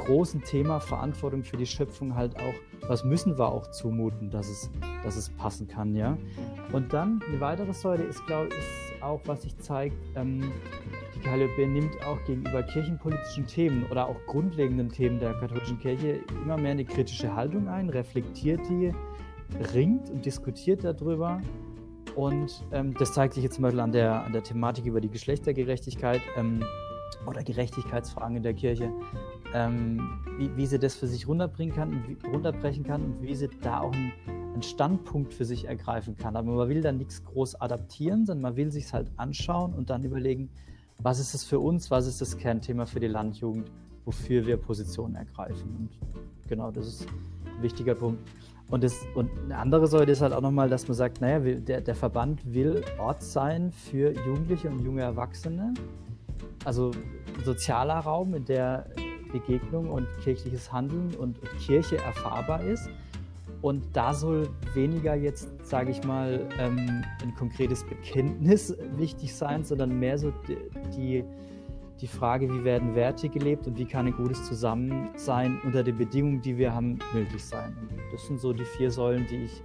großen 0.04 0.42
Thema 0.42 0.80
Verantwortung 0.80 1.44
für 1.44 1.56
die 1.56 1.66
Schöpfung 1.66 2.14
halt 2.14 2.36
auch, 2.36 2.88
was 2.88 3.04
müssen 3.04 3.38
wir 3.38 3.48
auch 3.48 3.70
zumuten, 3.70 4.30
dass 4.30 4.48
es, 4.48 4.70
dass 5.04 5.16
es 5.16 5.30
passen 5.30 5.68
kann, 5.68 5.94
ja. 5.94 6.16
Und 6.72 6.92
dann 6.92 7.20
eine 7.28 7.40
weitere 7.40 7.72
Säule 7.72 8.04
ist, 8.04 8.24
glaube 8.26 8.48
ich, 8.48 9.02
auch, 9.02 9.20
was 9.26 9.42
sich 9.42 9.56
zeigt, 9.58 9.96
ähm, 10.16 10.52
die 11.14 11.20
die 11.20 11.28
KLB 11.28 11.68
nimmt 11.68 12.06
auch 12.06 12.22
gegenüber 12.24 12.62
kirchenpolitischen 12.62 13.46
Themen 13.46 13.84
oder 13.90 14.08
auch 14.08 14.16
grundlegenden 14.26 14.88
Themen 14.88 15.20
der 15.20 15.34
katholischen 15.34 15.78
Kirche 15.78 16.20
immer 16.44 16.56
mehr 16.56 16.72
eine 16.72 16.84
kritische 16.84 17.34
Haltung 17.34 17.68
ein, 17.68 17.90
reflektiert 17.90 18.60
die, 18.68 18.92
ringt 19.74 20.08
und 20.10 20.24
diskutiert 20.24 20.84
darüber. 20.84 21.40
Und 22.16 22.64
ähm, 22.72 22.94
das 22.94 23.12
zeigt 23.12 23.34
sich 23.34 23.44
jetzt 23.44 23.56
zum 23.56 23.62
Beispiel 23.62 23.80
an 23.80 23.92
der, 23.92 24.24
an 24.24 24.32
der 24.32 24.42
Thematik 24.42 24.86
über 24.86 25.00
die 25.00 25.10
Geschlechtergerechtigkeit 25.10 26.22
ähm, 26.36 26.64
oder 27.26 27.42
Gerechtigkeitsfragen 27.42 28.36
in 28.36 28.42
der 28.42 28.54
Kirche, 28.54 28.90
ähm, 29.54 30.20
wie, 30.38 30.56
wie, 30.56 30.66
sie 30.66 30.78
das 30.78 30.94
für 30.94 31.06
sich 31.06 31.26
runterbringen 31.26 31.74
kann, 31.74 32.04
wie, 32.06 32.16
runterbrechen 32.28 32.84
kann 32.84 33.02
und 33.02 33.22
wie 33.22 33.34
sie 33.34 33.48
da 33.62 33.80
auch 33.80 33.92
einen, 33.92 34.12
einen, 34.26 34.62
Standpunkt 34.62 35.34
für 35.34 35.44
sich 35.44 35.66
ergreifen 35.66 36.16
kann. 36.16 36.36
Aber 36.36 36.52
man 36.52 36.68
will 36.68 36.82
dann 36.82 36.98
nichts 36.98 37.24
groß 37.24 37.60
adaptieren, 37.60 38.26
sondern 38.26 38.42
man 38.42 38.56
will 38.56 38.70
sich 38.70 38.92
halt 38.92 39.10
anschauen 39.16 39.74
und 39.74 39.90
dann 39.90 40.04
überlegen, 40.04 40.50
was 40.98 41.18
ist 41.18 41.34
es 41.34 41.44
für 41.44 41.58
uns, 41.60 41.90
was 41.90 42.06
ist 42.06 42.20
das 42.20 42.36
Kernthema 42.36 42.86
für 42.86 43.00
die 43.00 43.08
Landjugend, 43.08 43.70
wofür 44.04 44.46
wir 44.46 44.56
Positionen 44.56 45.14
ergreifen. 45.14 45.76
Und 45.78 46.48
genau, 46.48 46.70
das 46.70 46.86
ist 46.86 47.06
ein 47.46 47.62
wichtiger 47.62 47.94
Punkt. 47.94 48.20
Und, 48.70 48.84
das, 48.84 49.04
und 49.14 49.30
eine 49.44 49.56
andere 49.56 49.86
Säule 49.88 50.12
ist 50.12 50.20
halt 50.20 50.32
auch 50.32 50.42
nochmal, 50.42 50.68
dass 50.68 50.86
man 50.86 50.94
sagt, 50.94 51.20
naja, 51.20 51.40
der, 51.40 51.80
der 51.80 51.94
Verband 51.94 52.40
will 52.52 52.84
Ort 52.98 53.22
sein 53.22 53.72
für 53.72 54.12
Jugendliche 54.12 54.68
und 54.68 54.80
junge 54.84 55.02
Erwachsene. 55.02 55.74
Also 56.64 56.92
sozialer 57.44 57.98
Raum, 57.98 58.34
in 58.34 58.44
der 58.44 58.86
Begegnung 59.32 59.88
und 59.90 60.06
kirchliches 60.22 60.72
Handeln 60.72 61.14
und 61.18 61.38
Kirche 61.58 61.98
erfahrbar 61.98 62.62
ist. 62.62 62.88
Und 63.62 63.84
da 63.92 64.14
soll 64.14 64.48
weniger 64.74 65.14
jetzt, 65.14 65.48
sage 65.62 65.90
ich 65.90 66.02
mal, 66.04 66.48
ähm, 66.58 67.04
ein 67.22 67.34
konkretes 67.36 67.84
Bekenntnis 67.84 68.74
wichtig 68.96 69.34
sein, 69.34 69.64
sondern 69.64 69.98
mehr 69.98 70.16
so 70.16 70.32
die, 70.96 71.24
die 72.00 72.06
Frage, 72.06 72.48
wie 72.48 72.64
werden 72.64 72.94
Werte 72.94 73.28
gelebt 73.28 73.66
und 73.66 73.76
wie 73.78 73.84
kann 73.84 74.06
ein 74.06 74.16
gutes 74.16 74.46
Zusammensein 74.46 75.60
unter 75.64 75.82
den 75.82 75.98
Bedingungen, 75.98 76.40
die 76.40 76.56
wir 76.56 76.74
haben, 76.74 76.98
möglich 77.12 77.44
sein. 77.44 77.76
Das 78.10 78.26
sind 78.26 78.40
so 78.40 78.52
die 78.52 78.64
vier 78.64 78.90
Säulen, 78.90 79.26
die 79.28 79.44
ich 79.44 79.62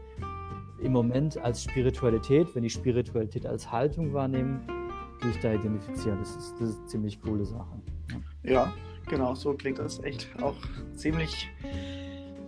im 0.82 0.92
Moment 0.92 1.38
als 1.38 1.64
Spiritualität, 1.64 2.54
wenn 2.54 2.64
ich 2.64 2.74
Spiritualität 2.74 3.46
als 3.46 3.72
Haltung 3.72 4.14
wahrnehme, 4.14 4.60
die 5.24 5.30
ich 5.30 5.40
da 5.40 5.54
identifiziere. 5.54 6.18
Das 6.18 6.36
ist, 6.36 6.54
das 6.60 6.70
ist 6.70 6.80
eine 6.80 6.88
ziemlich 6.88 7.22
coole 7.22 7.46
Sache. 7.46 7.82
Ja. 8.44 8.74
Genau, 9.08 9.36
so 9.36 9.54
klingt 9.54 9.80
das 9.80 10.04
echt 10.04 10.30
auch 10.42 10.56
ziemlich 10.96 11.50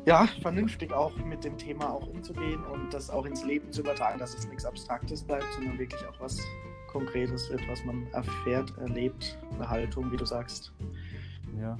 ja, 0.07 0.25
vernünftig 0.41 0.93
auch 0.93 1.13
mit 1.17 1.43
dem 1.43 1.57
Thema 1.57 1.91
auch 1.91 2.07
umzugehen 2.07 2.63
und 2.63 2.93
das 2.93 3.09
auch 3.09 3.25
ins 3.25 3.43
Leben 3.43 3.71
zu 3.73 3.81
übertragen, 3.81 4.17
dass 4.17 4.35
es 4.35 4.47
nichts 4.47 4.63
Abstraktes 4.63 5.21
bleibt, 5.21 5.45
sondern 5.53 5.77
wirklich 5.77 6.01
auch 6.07 6.17
was 6.19 6.39
Konkretes 6.87 7.49
wird, 7.49 7.61
was 7.69 7.83
man 7.83 8.07
erfährt, 8.13 8.73
erlebt, 8.77 9.37
eine 9.53 9.69
Haltung, 9.69 10.09
wie 10.11 10.15
du 10.15 10.25
sagst. 10.25 10.71
Ja. 11.59 11.77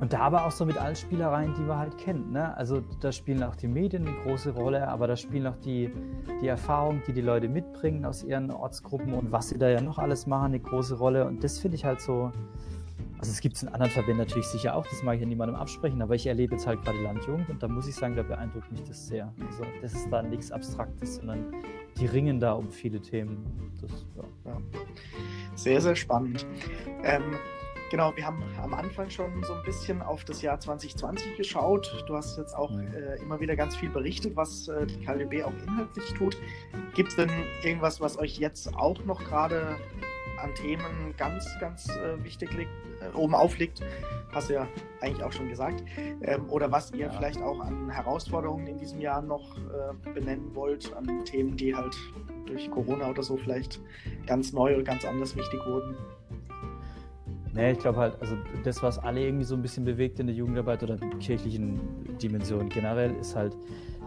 Und 0.00 0.12
da 0.12 0.20
aber 0.20 0.46
auch 0.46 0.52
so 0.52 0.64
mit 0.64 0.78
allen 0.78 0.94
Spielereien, 0.94 1.54
die 1.54 1.66
wir 1.66 1.76
halt 1.76 1.98
kennen. 1.98 2.30
Ne? 2.30 2.56
Also 2.56 2.82
da 3.00 3.10
spielen 3.10 3.42
auch 3.42 3.56
die 3.56 3.66
Medien 3.66 4.06
eine 4.06 4.16
große 4.18 4.50
Rolle, 4.50 4.86
aber 4.86 5.08
da 5.08 5.16
spielen 5.16 5.46
auch 5.48 5.56
die, 5.56 5.90
die 6.40 6.46
Erfahrungen, 6.46 7.02
die 7.06 7.12
die 7.12 7.20
Leute 7.20 7.48
mitbringen 7.48 8.04
aus 8.04 8.22
ihren 8.22 8.50
Ortsgruppen 8.50 9.12
und 9.12 9.32
was 9.32 9.48
sie 9.48 9.58
da 9.58 9.68
ja 9.68 9.80
noch 9.80 9.98
alles 9.98 10.26
machen, 10.26 10.46
eine 10.46 10.60
große 10.60 10.96
Rolle. 10.96 11.26
Und 11.26 11.42
das 11.42 11.58
finde 11.58 11.76
ich 11.76 11.84
halt 11.84 12.00
so, 12.00 12.30
also 13.20 13.32
es 13.32 13.40
gibt 13.42 13.56
es 13.56 13.62
in 13.62 13.68
anderen 13.68 13.92
Verbänden 13.92 14.24
natürlich 14.24 14.46
sicher 14.46 14.74
auch, 14.74 14.86
das 14.86 15.02
mag 15.02 15.16
ich 15.16 15.20
ja 15.20 15.26
niemandem 15.26 15.54
absprechen, 15.54 16.00
aber 16.00 16.14
ich 16.14 16.26
erlebe 16.26 16.54
jetzt 16.54 16.66
halt 16.66 16.82
gerade 16.82 17.02
Landjugend 17.02 17.50
und 17.50 17.62
da 17.62 17.68
muss 17.68 17.86
ich 17.86 17.94
sagen, 17.94 18.16
da 18.16 18.22
beeindruckt 18.22 18.72
mich 18.72 18.82
das 18.84 19.08
sehr. 19.08 19.30
Also 19.46 19.62
das 19.82 19.92
ist 19.92 20.08
da 20.10 20.22
nichts 20.22 20.50
Abstraktes, 20.50 21.16
sondern 21.16 21.52
die 21.98 22.06
ringen 22.06 22.40
da 22.40 22.52
um 22.52 22.70
viele 22.70 22.98
Themen. 22.98 23.44
Das, 23.82 23.90
ja. 24.16 24.50
Ja. 24.50 24.58
Sehr, 25.54 25.82
sehr 25.82 25.96
spannend. 25.96 26.46
Ähm, 27.04 27.36
genau, 27.90 28.16
wir 28.16 28.24
haben 28.24 28.42
am 28.62 28.72
Anfang 28.72 29.10
schon 29.10 29.44
so 29.44 29.52
ein 29.52 29.64
bisschen 29.64 30.00
auf 30.00 30.24
das 30.24 30.40
Jahr 30.40 30.58
2020 30.58 31.36
geschaut. 31.36 32.02
Du 32.08 32.16
hast 32.16 32.38
jetzt 32.38 32.56
auch 32.56 32.72
äh, 32.78 33.20
immer 33.20 33.38
wieder 33.38 33.54
ganz 33.54 33.76
viel 33.76 33.90
berichtet, 33.90 34.34
was 34.34 34.66
äh, 34.68 34.86
die 34.86 35.04
KLB 35.04 35.44
auch 35.44 35.52
inhaltlich 35.66 36.10
tut. 36.14 36.38
Gibt 36.94 37.10
es 37.10 37.16
denn 37.16 37.30
irgendwas, 37.62 38.00
was 38.00 38.18
euch 38.18 38.38
jetzt 38.38 38.74
auch 38.74 39.04
noch 39.04 39.22
gerade 39.24 39.76
an 40.42 40.54
Themen 40.54 41.14
ganz, 41.16 41.46
ganz 41.60 41.88
äh, 41.88 42.22
wichtig 42.24 42.52
liegt, 42.52 42.70
äh, 43.00 43.16
oben 43.16 43.34
aufliegt, 43.34 43.80
hast 44.32 44.50
du 44.50 44.54
ja 44.54 44.68
eigentlich 45.00 45.22
auch 45.22 45.32
schon 45.32 45.48
gesagt. 45.48 45.82
Ähm, 46.22 46.48
oder 46.48 46.70
was 46.70 46.92
ihr 46.92 47.06
ja. 47.06 47.10
vielleicht 47.10 47.42
auch 47.42 47.60
an 47.60 47.90
Herausforderungen 47.90 48.66
in 48.66 48.78
diesem 48.78 49.00
Jahr 49.00 49.22
noch 49.22 49.56
äh, 49.56 50.10
benennen 50.12 50.54
wollt, 50.54 50.92
an 50.94 51.24
Themen, 51.24 51.56
die 51.56 51.74
halt 51.74 51.96
durch 52.46 52.70
Corona 52.70 53.10
oder 53.10 53.22
so 53.22 53.36
vielleicht 53.36 53.80
ganz 54.26 54.52
neu 54.52 54.74
oder 54.74 54.84
ganz 54.84 55.04
anders 55.04 55.36
wichtig 55.36 55.60
wurden. 55.66 55.96
Nee, 57.52 57.72
ich 57.72 57.78
glaube 57.80 57.98
halt, 57.98 58.20
also 58.20 58.36
das, 58.62 58.82
was 58.82 58.98
alle 58.98 59.24
irgendwie 59.24 59.44
so 59.44 59.56
ein 59.56 59.62
bisschen 59.62 59.84
bewegt 59.84 60.20
in 60.20 60.26
der 60.28 60.36
Jugendarbeit 60.36 60.82
oder 60.84 60.96
kirchlichen 61.18 61.80
Dimension 62.18 62.68
generell, 62.68 63.14
ist 63.16 63.34
halt 63.34 63.56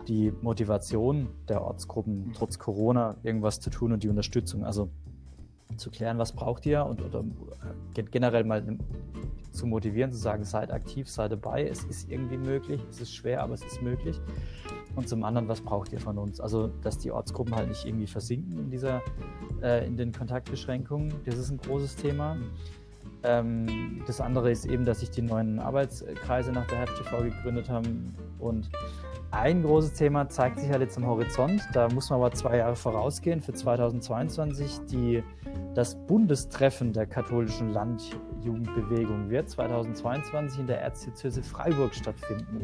die 0.07 0.33
Motivation 0.41 1.27
der 1.47 1.61
Ortsgruppen, 1.61 2.27
mhm. 2.27 2.33
trotz 2.33 2.57
Corona 2.57 3.17
irgendwas 3.23 3.59
zu 3.59 3.69
tun 3.69 3.91
und 3.91 4.03
die 4.03 4.09
Unterstützung. 4.09 4.63
Also 4.63 4.89
zu 5.77 5.92
klären, 5.92 6.18
was 6.18 6.34
braucht 6.34 6.65
ihr 6.65 6.86
und 6.86 7.01
oder 7.01 7.24
äh, 7.96 8.03
generell 8.03 8.44
mal 8.44 8.77
zu 9.51 9.68
motivieren, 9.68 10.12
zu 10.12 10.18
sagen, 10.18 10.44
seid 10.44 10.72
aktiv, 10.72 11.10
seid 11.10 11.32
dabei, 11.32 11.68
es 11.68 11.84
ist 11.84 12.10
irgendwie 12.10 12.38
möglich, 12.38 12.82
es 12.89 13.01
ist 13.01 13.13
schwer, 13.13 13.44
aber 13.44 13.53
es 13.53 13.63
ist 13.63 13.82
möglich. 13.82 14.20
Und 14.96 15.08
zum 15.10 15.24
anderen, 15.24 15.48
was 15.48 15.62
braucht 15.62 15.92
ihr 15.92 16.00
von 16.00 16.18
uns? 16.18 16.39
Also, 16.39 16.68
dass 16.82 17.00
die 17.00 17.12
Ortsgruppen 17.12 17.56
halt 17.56 17.70
nicht 17.70 17.86
irgendwie 17.86 18.08
versinken 18.08 18.60
in 18.60 18.70
dieser, 18.70 19.01
äh, 19.62 19.86
in 19.86 19.98
den 19.98 20.12
Kontaktbeschränkungen, 20.12 21.13
das 21.25 21.38
ist 21.38 21.50
ein 21.50 21.58
großes 21.58 21.96
Thema. 21.96 22.38
Ähm, 23.24 24.03
das 24.06 24.20
andere 24.20 24.51
ist 24.51 24.65
eben, 24.65 24.86
dass 24.86 25.00
sich 25.00 25.12
die 25.12 25.22
neuen 25.22 25.60
Arbeitskreise 25.60 26.51
nach 26.51 26.68
der 26.68 26.80
Herbst 26.80 26.98
TV 26.98 27.24
gegründet 27.24 27.70
haben 27.70 28.15
und 28.39 28.70
ein 29.34 29.63
großes 29.63 29.94
Thema 29.94 30.30
zeigt 30.30 30.60
sich 30.60 30.70
halt 30.70 30.82
jetzt 30.82 30.96
am 30.96 31.08
Horizont. 31.08 31.68
Da 31.74 31.89
muss 31.89 32.12
man 32.12 32.20
aber 32.20 32.32
zwei 32.34 32.58
Jahre 32.58 32.75
vorausgehen. 32.75 33.42
Für 33.42 33.53
2022 33.53 34.82
die, 34.92 35.24
das 35.74 35.96
Bundestreffen 36.06 36.94
der 36.94 37.08
katholischen 37.08 37.72
Landjugendbewegung 37.72 39.32
wird 39.32 39.50
2022 39.50 40.60
in 40.60 40.68
der 40.68 40.82
Erzdiözese 40.82 41.42
Freiburg 41.42 41.96
stattfinden. 41.96 42.62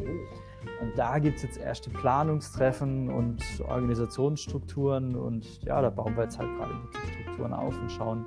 Und 0.80 0.96
da 0.96 1.18
gibt 1.18 1.38
es 1.38 1.42
jetzt 1.42 1.58
erste 1.58 1.90
Planungstreffen 1.90 3.08
und 3.10 3.42
Organisationsstrukturen 3.66 5.16
und 5.16 5.62
ja, 5.64 5.82
da 5.82 5.90
bauen 5.90 6.16
wir 6.16 6.24
jetzt 6.24 6.38
halt 6.38 6.56
gerade 6.56 6.74
die 6.94 7.22
Strukturen 7.22 7.52
auf 7.52 7.76
und 7.76 7.90
schauen, 7.90 8.26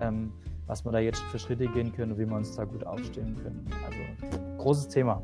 ähm, 0.00 0.30
was 0.66 0.84
wir 0.84 0.92
da 0.92 0.98
jetzt 0.98 1.22
für 1.22 1.38
Schritte 1.38 1.66
gehen 1.68 1.92
können 1.92 2.12
und 2.12 2.18
wie 2.18 2.26
wir 2.26 2.36
uns 2.36 2.54
da 2.56 2.64
gut 2.64 2.84
aufstellen 2.84 3.36
können. 3.42 3.66
Also 3.84 4.56
großes 4.58 4.88
Thema. 4.88 5.22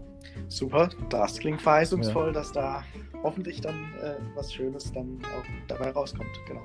Super, 0.48 0.88
das 1.10 1.38
klingt 1.38 1.60
verheißungsvoll, 1.60 2.28
ja. 2.28 2.32
dass 2.32 2.52
da 2.52 2.84
hoffentlich 3.22 3.60
dann 3.60 3.74
äh, 4.02 4.14
was 4.34 4.52
Schönes 4.52 4.92
dann 4.92 5.18
auch 5.24 5.44
dabei 5.68 5.90
rauskommt. 5.90 6.30
Genau. 6.46 6.62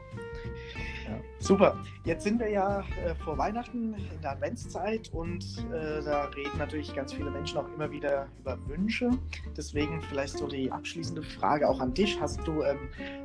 Ja. 1.07 1.19
Super. 1.39 1.77
Jetzt 2.03 2.23
sind 2.23 2.39
wir 2.39 2.49
ja 2.49 2.79
äh, 3.05 3.15
vor 3.23 3.37
Weihnachten 3.37 3.93
in 3.93 4.21
der 4.21 4.31
Adventszeit 4.31 5.09
und 5.13 5.43
äh, 5.71 6.03
da 6.03 6.25
reden 6.35 6.57
natürlich 6.57 6.93
ganz 6.93 7.13
viele 7.13 7.31
Menschen 7.31 7.57
auch 7.59 7.67
immer 7.75 7.89
wieder 7.91 8.27
über 8.39 8.57
Wünsche. 8.67 9.11
Deswegen 9.55 10.01
vielleicht 10.01 10.37
so 10.37 10.47
die 10.47 10.71
abschließende 10.71 11.23
Frage 11.23 11.69
auch 11.69 11.79
an 11.79 11.93
dich. 11.93 12.19
Hast 12.19 12.45
du 12.45 12.63
ähm, 12.63 12.77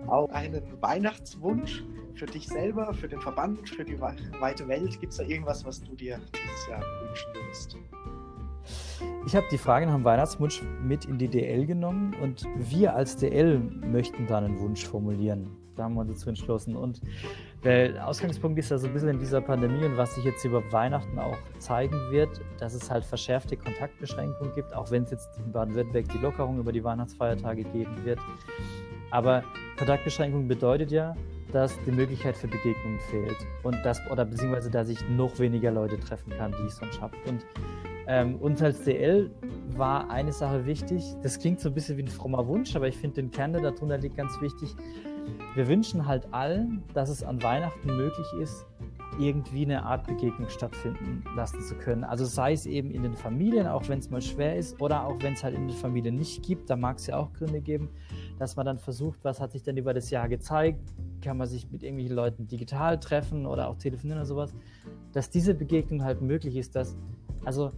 auch 0.07 0.31
einen 0.31 0.63
Weihnachtswunsch 0.81 1.83
für 2.15 2.27
dich 2.27 2.47
selber, 2.47 2.93
für 2.95 3.09
den 3.09 3.21
Verband, 3.21 3.69
für 3.69 3.85
die 3.85 4.01
weite 4.01 4.69
Welt? 4.69 5.01
Gibt 5.01 5.13
es 5.13 5.19
da 5.19 5.25
irgendwas, 5.25 5.65
was 5.65 5.83
du 5.83 5.95
dir 5.95 6.21
dieses 6.35 6.69
Jahr 6.69 6.83
wünschen 7.03 7.29
würdest? 7.35 7.77
Ich 9.27 9.35
habe 9.35 9.47
die 9.51 9.59
Frage 9.59 9.87
nach 9.87 9.95
dem 9.95 10.05
Weihnachtswunsch 10.05 10.63
mit 10.83 11.07
in 11.07 11.19
die 11.19 11.29
DL 11.29 11.67
genommen 11.67 12.15
und 12.23 12.47
wir 12.57 12.95
als 12.95 13.17
DL 13.17 13.59
möchten 13.59 14.27
da 14.27 14.39
einen 14.39 14.61
Wunsch 14.61 14.85
formulieren. 14.85 15.49
Da 15.77 15.85
haben 15.85 15.95
wir 15.95 16.01
uns 16.01 16.13
dazu 16.13 16.29
entschlossen. 16.29 16.77
Und 16.77 17.01
der 17.65 18.07
Ausgangspunkt 18.07 18.59
ist 18.59 18.71
ja 18.71 18.79
so 18.79 18.89
ein 18.89 18.93
bisschen 18.93 19.11
in 19.11 19.19
dieser 19.21 19.41
Pandemie 19.41 19.85
und 19.85 19.97
was 19.97 20.15
sich 20.17 20.25
jetzt 20.25 20.45
über 20.45 20.63
Weihnachten 20.73 21.19
auch 21.19 21.37
zeigen 21.59 21.97
wird, 22.11 22.41
dass 22.59 22.75
es 22.75 22.91
halt 22.91 23.05
verschärfte 23.05 23.57
Kontaktbeschränkungen 23.57 24.53
gibt, 24.55 24.75
auch 24.75 24.91
wenn 24.91 25.05
es 25.05 25.13
jetzt 25.13 25.39
in 25.39 25.53
Baden-Württemberg 25.53 26.09
die 26.09 26.19
Lockerung 26.19 26.59
über 26.59 26.73
die 26.73 26.83
Weihnachtsfeiertage 26.83 27.63
geben 27.65 28.05
wird. 28.05 28.19
Aber 29.11 29.45
Kontaktbeschränkung 29.79 30.49
bedeutet 30.49 30.91
ja, 30.91 31.15
dass 31.53 31.79
die 31.85 31.93
Möglichkeit 31.93 32.37
für 32.37 32.49
Begegnungen 32.49 32.99
fehlt 33.11 33.37
und 33.63 33.77
das 33.85 34.01
oder 34.11 34.25
beziehungsweise 34.25 34.71
dass 34.71 34.89
ich 34.89 34.99
noch 35.11 35.39
weniger 35.39 35.71
Leute 35.71 36.01
treffen 36.01 36.31
kann, 36.31 36.53
die 36.59 36.67
ich 36.67 36.75
sonst 36.75 37.01
habe. 37.01 37.17
Und 37.29 37.45
ähm, 38.07 38.37
uns 38.37 38.61
als 38.61 38.83
DL 38.83 39.31
war 39.77 40.11
eine 40.11 40.33
Sache 40.33 40.67
wichtig. 40.67 41.05
Das 41.23 41.39
klingt 41.39 41.61
so 41.61 41.69
ein 41.69 41.75
bisschen 41.75 41.97
wie 41.97 42.03
ein 42.03 42.09
frommer 42.09 42.47
Wunsch, 42.49 42.75
aber 42.75 42.89
ich 42.89 42.97
finde 42.97 43.23
den 43.23 43.31
Kern, 43.31 43.53
der 43.53 43.63
darunter 43.63 43.99
liegt, 43.99 44.17
ganz 44.17 44.41
wichtig. 44.41 44.75
Wir 45.55 45.69
wünschen 45.69 46.07
halt 46.07 46.33
allen, 46.33 46.83
dass 46.95 47.09
es 47.09 47.23
an 47.23 47.43
Weihnachten 47.43 47.97
möglich 47.97 48.27
ist, 48.41 48.67
irgendwie 49.19 49.65
eine 49.65 49.85
Art 49.85 50.07
Begegnung 50.07 50.49
stattfinden 50.49 51.23
lassen 51.37 51.61
zu 51.61 51.75
können. 51.75 52.05
Also 52.05 52.25
sei 52.25 52.53
es 52.53 52.67
eben 52.67 52.91
in 52.91 53.03
den 53.03 53.15
Familien, 53.15 53.67
auch 53.67 53.89
wenn 53.89 53.99
es 53.99 54.11
mal 54.11 54.23
schwer 54.23 54.57
ist, 54.57 54.81
oder 54.81 55.05
auch 55.05 55.23
wenn 55.23 55.35
es 55.35 55.45
halt 55.45 55.55
in 55.55 55.69
den 55.69 55.77
Familien 55.77 56.15
nicht 56.15 56.43
gibt, 56.43 56.71
da 56.71 56.77
mag 56.77 56.99
es 56.99 57.07
ja 57.07 57.19
auch 57.19 57.33
Gründe 57.35 57.61
geben, 57.61 57.91
dass 58.39 58.57
man 58.57 58.67
dann 58.67 58.79
versucht, 58.79 59.19
was 59.23 59.41
hat 59.41 59.53
sich 59.53 59.63
denn 59.63 59.77
über 59.77 59.93
das 59.93 60.11
Jahr 60.11 60.29
gezeigt, 60.29 60.81
kann 61.21 61.37
man 61.37 61.47
sich 61.47 61.71
mit 61.71 61.83
irgendwelchen 61.83 62.17
Leuten 62.17 62.47
digital 62.47 62.99
treffen 62.99 63.47
oder 63.47 63.69
auch 63.69 63.77
telefonieren 63.77 64.21
oder 64.21 64.27
sowas, 64.27 64.55
dass 65.13 65.29
diese 65.29 65.55
Begegnung 65.55 66.03
halt 66.03 66.23
möglich 66.23 66.57
ist, 66.57 66.75
dass, 66.75 66.97
also 67.45 67.73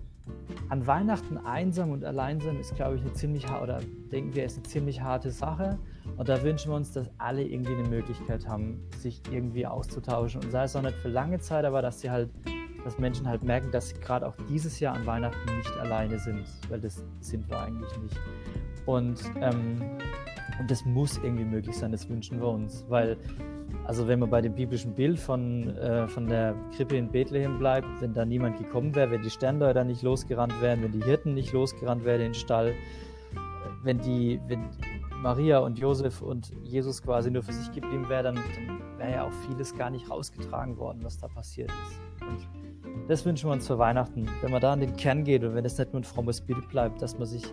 an 0.69 0.87
Weihnachten 0.87 1.37
einsam 1.38 1.90
und 1.90 2.04
allein 2.04 2.40
sein 2.40 2.59
ist, 2.59 2.75
glaube 2.75 2.97
ich, 2.97 3.02
eine 3.02 3.12
ziemlich, 3.12 3.47
oder 3.50 3.81
denken 4.11 4.35
wir, 4.35 4.45
ist 4.45 4.57
eine 4.57 4.64
ziemlich 4.64 5.00
harte 5.00 5.31
Sache. 5.31 5.78
Und 6.16 6.28
da 6.28 6.43
wünschen 6.43 6.71
wir 6.71 6.76
uns, 6.76 6.93
dass 6.93 7.11
alle 7.19 7.43
irgendwie 7.43 7.75
eine 7.75 7.88
Möglichkeit 7.88 8.49
haben, 8.49 8.81
sich 8.99 9.21
irgendwie 9.31 9.66
auszutauschen. 9.66 10.43
Und 10.43 10.50
sei 10.50 10.64
es 10.64 10.75
auch 10.76 10.83
nicht 10.83 10.97
für 10.97 11.09
lange 11.09 11.38
Zeit, 11.38 11.64
aber 11.64 11.83
dass 11.83 12.00
sie 12.00 12.11
halt, 12.11 12.31
dass 12.85 12.99
Menschen 12.99 13.28
halt 13.28 13.43
merken, 13.43 13.71
dass 13.71 13.90
sie 13.90 13.97
gerade 14.00 14.26
auch 14.26 14.37
dieses 14.49 14.81
Jahr 14.81 14.95
an 14.95 15.07
Weihnachten 15.07 15.57
nicht 15.57 15.73
alleine 15.78 16.19
sind, 16.19 16.45
weil 16.69 16.81
das 16.81 17.04
sind 17.21 17.49
wir 17.49 17.61
eigentlich 17.61 17.99
nicht. 17.99 18.16
Und, 18.87 19.21
ähm, 19.40 19.81
und 20.61 20.71
das 20.71 20.85
muss 20.85 21.19
irgendwie 21.19 21.45
möglich 21.45 21.76
sein, 21.76 21.93
das 21.93 22.09
wünschen 22.09 22.40
wir 22.40 22.49
uns, 22.49 22.85
weil 22.88 23.16
also 23.85 24.09
wenn 24.09 24.19
man 24.19 24.31
bei 24.31 24.41
dem 24.41 24.55
biblischen 24.55 24.95
Bild 24.95 25.19
von, 25.19 25.76
äh, 25.76 26.09
von 26.09 26.26
der 26.26 26.55
Krippe 26.76 26.97
in 26.97 27.11
Bethlehem 27.11 27.59
bleibt, 27.59 27.87
wenn 28.00 28.14
da 28.14 28.25
niemand 28.25 28.59
gekommen 28.59 28.95
wäre, 28.95 29.11
wenn 29.11 29.23
die 29.23 29.31
Sterndeuter 29.31 29.85
nicht 29.85 30.03
losgerannt 30.03 30.61
wären, 30.62 30.83
wenn 30.83 30.93
die 30.93 31.05
Hirten 31.05 31.35
nicht 31.35 31.53
losgerannt 31.53 32.05
wären 32.05 32.21
in 32.21 32.26
den 32.29 32.35
Stall, 32.35 32.73
wenn 33.83 33.99
die, 33.99 34.41
wenn 34.49 34.71
Maria 35.23 35.59
und 35.59 35.79
Josef 35.79 36.23
und 36.23 36.50
Jesus 36.62 37.03
quasi 37.03 37.31
nur 37.31 37.43
für 37.43 37.53
sich 37.53 37.71
geblieben 37.73 38.09
wären, 38.09 38.25
dann, 38.25 38.35
dann 38.37 38.99
wäre 38.99 39.12
ja 39.12 39.25
auch 39.25 39.33
vieles 39.47 39.76
gar 39.76 39.91
nicht 39.91 40.11
rausgetragen 40.11 40.79
worden, 40.79 41.00
was 41.03 41.19
da 41.19 41.29
passiert 41.29 41.71
ist. 41.71 42.00
Und 42.85 43.09
das 43.09 43.25
wünschen 43.26 43.49
wir 43.49 43.53
uns 43.53 43.67
für 43.67 43.79
Weihnachten, 43.79 44.26
wenn 44.41 44.50
man 44.50 44.62
da 44.62 44.73
an 44.73 44.81
den 44.81 44.97
Kern 44.97 45.25
geht 45.25 45.45
und 45.45 45.55
wenn 45.55 45.64
es 45.64 45.76
nicht 45.79 45.93
nur 45.93 46.00
ein 46.00 46.05
frommes 46.05 46.41
Bild 46.41 46.69
bleibt, 46.71 47.03
dass 47.03 47.19
man 47.19 47.26
sich, 47.26 47.45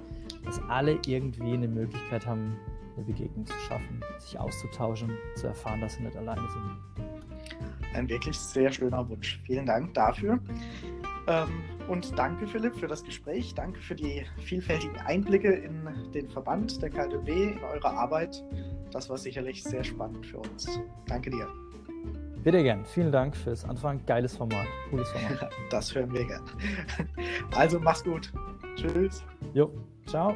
dass 0.45 0.61
alle 0.69 0.97
irgendwie 1.05 1.53
eine 1.53 1.67
Möglichkeit 1.67 2.25
haben, 2.25 2.55
eine 2.95 3.05
Begegnung 3.05 3.45
zu 3.45 3.57
schaffen, 3.67 4.01
sich 4.19 4.39
auszutauschen, 4.39 5.11
zu 5.35 5.47
erfahren, 5.47 5.81
dass 5.81 5.95
sie 5.95 6.03
nicht 6.03 6.15
alleine 6.15 6.47
sind. 6.49 7.05
Ein 7.93 8.09
wirklich 8.09 8.37
sehr 8.37 8.71
schöner 8.71 9.07
Wunsch. 9.09 9.41
Vielen 9.45 9.65
Dank 9.65 9.93
dafür. 9.93 10.39
Ähm, 11.27 11.49
und 11.87 12.17
danke, 12.17 12.47
Philipp, 12.47 12.75
für 12.75 12.87
das 12.87 13.03
Gespräch. 13.03 13.53
Danke 13.53 13.79
für 13.79 13.95
die 13.95 14.25
vielfältigen 14.37 14.97
Einblicke 14.97 15.51
in 15.51 15.87
den 16.13 16.29
Verband 16.29 16.81
der 16.81 16.89
KDB, 16.89 17.51
in 17.51 17.63
eure 17.63 17.89
Arbeit. 17.89 18.43
Das 18.91 19.09
war 19.09 19.17
sicherlich 19.17 19.63
sehr 19.63 19.83
spannend 19.83 20.25
für 20.25 20.39
uns. 20.39 20.79
Danke 21.07 21.29
dir. 21.29 21.47
Bitte 22.43 22.63
gern. 22.63 22.85
Vielen 22.85 23.11
Dank 23.11 23.35
fürs 23.35 23.63
Anfang. 23.65 24.03
Geiles 24.05 24.35
Format. 24.35 24.65
Cooles 24.89 25.09
Format. 25.09 25.51
Das 25.69 25.93
hören 25.93 26.11
wir 26.11 26.25
gern. 26.25 26.43
Also 27.55 27.79
mach's 27.79 28.03
gut. 28.03 28.31
Tschüss. 28.75 29.23
Jo. 29.53 29.71
Ciao. 30.07 30.35